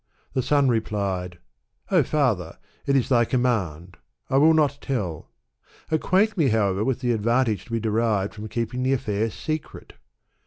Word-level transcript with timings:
The 0.33 0.41
son 0.41 0.67
replied," 0.67 1.37
O 1.91 2.01
father! 2.01 2.57
it 2.87 2.95
is 2.95 3.07
thy 3.07 3.23
com 3.23 3.43
mand; 3.43 3.97
I 4.31 4.37
will 4.39 4.55
not 4.55 4.79
tell; 4.81 5.29
acquaint 5.91 6.35
me, 6.35 6.47
however, 6.47 6.83
with 6.83 7.01
the 7.01 7.11
advantage 7.11 7.65
to 7.65 7.71
be 7.71 7.79
derived 7.79 8.33
from 8.33 8.47
keeping 8.47 8.81
the 8.81 8.93
affair 8.93 9.29
secret." 9.29 9.93